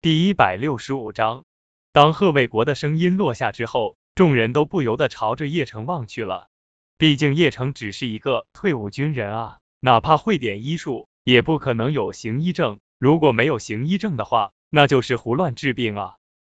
[0.00, 1.44] 第一百六十五章，
[1.90, 6.46] 当贺卫国的声音落下之后，众人都不由得朝着叶城望去了。
[6.96, 12.78] 毕竟叶城只是一个退伍军人啊，哪怕会点医术，也不可能有行医证。
[13.00, 16.14] 如果没有行医证的话，那就是胡乱治病啊。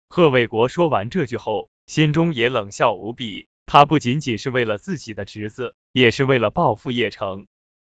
[0.09, 3.47] 贺卫国说完这句后，心中也冷笑无比。
[3.65, 7.47] 他不仅仅是为了自己的侄子，也是为了报复叶城。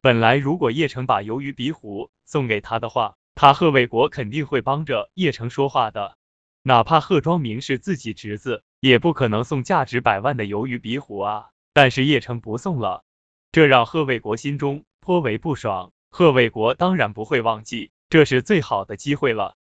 [0.00, 6.16] 本来如果叶城把鱿鱼鼻虎送给他的话，他贺卫国肯定会帮着叶城说话的，
[6.62, 11.48] 哪怕贺庄明是自己侄子，也不可能送价值百万的鱿鱼鼻虎啊。
[11.72, 13.02] 但是叶城不送了，
[13.50, 15.92] 这让贺卫国心中颇为不爽。
[16.10, 19.54] 贺卫国当然不会忘记，这是最好的机会了。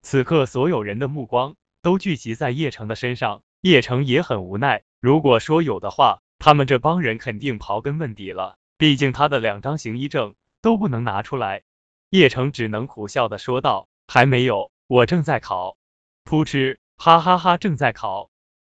[0.00, 4.84] 此刻所有人的目光都聚集在叶城的身上，叶城也很无奈。
[5.00, 8.56] 如果说有的话，他们这帮人肯定刨根问底了。
[8.78, 11.62] 毕竟他的两张行医证都不能拿出来。
[12.10, 15.76] 叶城只能苦笑的说道：“还没有，我正在考。”
[16.24, 18.30] 噗嗤，哈哈哈，正在考，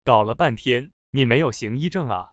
[0.04, 2.32] 搞了半天你没有行医证啊！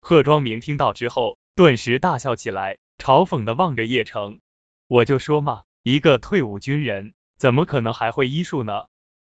[0.00, 4.40] 贺庄明听到之后，顿时大笑起来，嘲讽的望着叶城
[4.88, 8.86] ：“我就说嘛，一个退伍军人怎么可能还会医术呢？”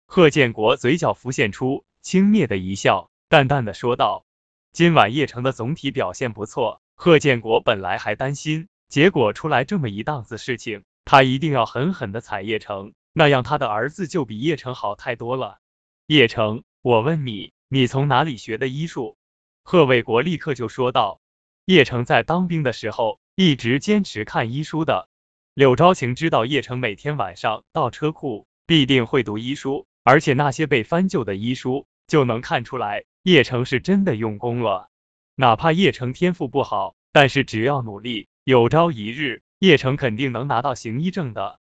[0.08, 4.26] 贺建国嘴角浮现出轻蔑的一笑，淡淡的说道
[4.74, 10.84] ：“今晚叶城的总体表现不错。”贺建国本来还担心，结果出来这么一档子事情。
[11.06, 15.60] 他一定要狠狠的踩叶城，那样他的儿子就比叶城好太多了。
[16.08, 19.18] 叶城，我问你，你从哪里学的医术？
[19.64, 21.20] 贺卫国立刻就说道。
[21.66, 25.08] 叶城在当兵的时候一直坚持看医书的。
[25.54, 34.90] 柳昭晴知道叶城每天晚上到车库必定会读医书，而且那些被翻旧的医书就能看出来叶城是真的用功了。
[35.36, 39.44] 哪怕叶城天赋不好，但是只要努力，有朝一日。
[39.62, 41.60] 叶城肯定能拿到行医证的，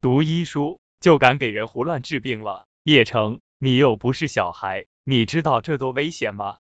[0.00, 2.68] 读医书就敢给人胡乱治病了。
[2.84, 6.58] 叶城，你又不是小孩，你知道这多危险吗？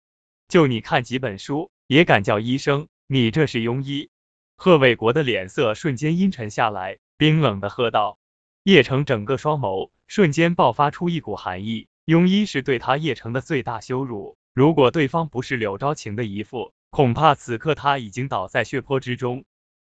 [0.47, 4.09] 就你看几本书也敢叫医生，你这是庸医！
[4.57, 8.17] 贺卫国的脸色瞬间阴沉下来，冰冷的喝道。
[8.63, 14.37] 叶城整个双眸瞬间爆发出一股寒意，庸医是对他叶城的最大羞辱。
[14.55, 19.45] 如果对方不是柳昭晴的姨父，恐怕此刻他已经倒在血泊之中。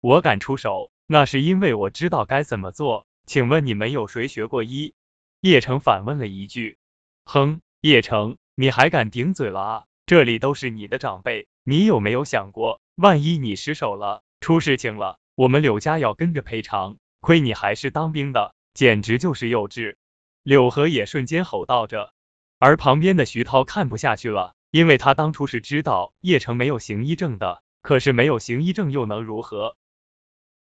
[0.07, 3.09] 我敢出手，那是因为我知道该怎么做。
[3.27, 4.95] 请问你们有谁学过医？
[5.41, 6.79] 叶城反问了一句。
[7.25, 9.85] 哼，叶城，你还敢顶嘴了啊？
[10.07, 16.99] 这里都是你的长辈，你有没有想过，万一你失手了，出事情了，我们柳家要跟着赔偿？
[17.21, 19.97] 亏你还是当兵的，简直就是幼稚！
[20.45, 22.13] 柳河也瞬间吼道着。
[22.61, 29.77] 而旁边的徐涛看不下去了，因为他当初是知道叶城没有行医证的，可是没有行医证又能如何？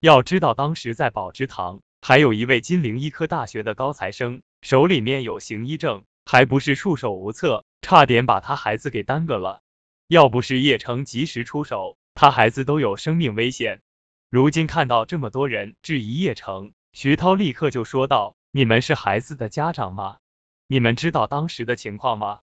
[0.02, 9.62] 要知道，当时在宝芝堂还有一位金陵医科大学的高材生，手里面有行医证，还不是束手无策，差点把他孩子给耽搁了。
[10.08, 13.84] 要不是叶城及时出手，他孩子都有生命危险。
[14.32, 20.18] 如今看到这么多人质疑叶城，徐涛立刻就说道：“你们是孩子的家长吗？
[20.66, 22.40] 你们知道当时的情况吗？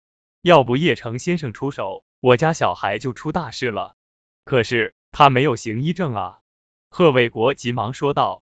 [0.43, 3.95] 要不叶城先生出手，我家小孩就出大事了。
[4.45, 6.41] 可是他没有行医证啊。”
[6.97, 8.41] 贺卫国急忙说道：“